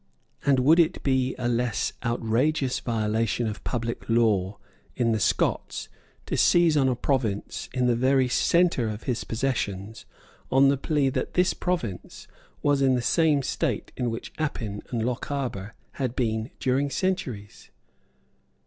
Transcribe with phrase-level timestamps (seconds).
[0.43, 4.57] And would it be a less outrageous violation of public law
[4.95, 5.89] in the Scots
[6.25, 10.07] to seize on a province in the very centre of his possessions,
[10.51, 12.27] on the plea that this province
[12.63, 17.69] was in the same state in which Appin and Lochaber had been during centuries?